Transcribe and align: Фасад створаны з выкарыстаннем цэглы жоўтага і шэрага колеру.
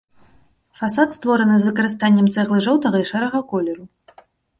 Фасад 0.79 1.11
створаны 1.17 1.55
з 1.63 1.67
выкарыстаннем 1.69 2.29
цэглы 2.37 2.57
жоўтага 2.69 2.97
і 3.05 3.07
шэрага 3.11 3.43
колеру. 3.53 3.85